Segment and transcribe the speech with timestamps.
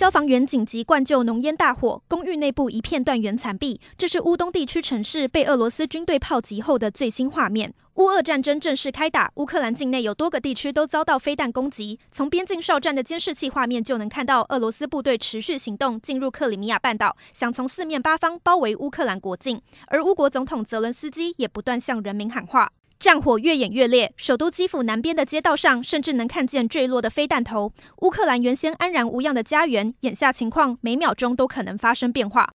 [0.00, 3.78] 消防员紧急灌救浓烟大火，公寓内部一片断垣残壁。
[3.98, 7.74] 这是乌东地区城市被俄罗斯军队炮击后的最新画面。
[7.96, 11.98] 乌俄战争正式开打，乌克兰境内有多个地区都遭到飞弹攻击。
[12.10, 19.60] 从边境哨站的监视器画面就能看到，俄罗斯部队持续行动，进入克里米亚半岛，想从四面八方包围乌克兰国境。
[19.88, 22.72] 而乌国总统泽伦斯基也不断向人民喊话。
[23.00, 27.72] 战火越演越烈，首都基辅南边的街道上甚至能看见坠落的飞弹头。
[28.02, 32.46] 乌克兰原先安然无恙的家园，眼下情况每秒钟都可能发生变化。